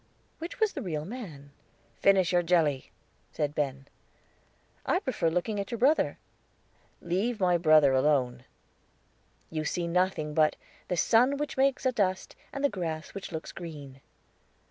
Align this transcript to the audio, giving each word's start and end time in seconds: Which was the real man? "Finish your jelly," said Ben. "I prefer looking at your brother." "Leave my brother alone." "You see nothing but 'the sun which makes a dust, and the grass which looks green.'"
Which 0.39 0.59
was 0.59 0.73
the 0.73 0.81
real 0.81 1.05
man? 1.05 1.51
"Finish 1.99 2.31
your 2.33 2.41
jelly," 2.41 2.89
said 3.31 3.53
Ben. 3.53 3.87
"I 4.83 4.97
prefer 4.97 5.29
looking 5.29 5.59
at 5.59 5.69
your 5.69 5.77
brother." 5.77 6.17
"Leave 7.03 7.39
my 7.39 7.55
brother 7.55 7.93
alone." 7.93 8.45
"You 9.51 9.63
see 9.63 9.85
nothing 9.87 10.33
but 10.33 10.55
'the 10.87 10.97
sun 10.97 11.37
which 11.37 11.55
makes 11.55 11.85
a 11.85 11.91
dust, 11.91 12.35
and 12.51 12.63
the 12.65 12.67
grass 12.67 13.13
which 13.13 13.31
looks 13.31 13.51
green.'" 13.51 14.01